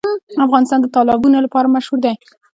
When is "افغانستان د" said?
0.47-0.87